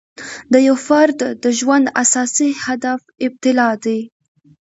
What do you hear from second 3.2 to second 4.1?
ابتلأ دی.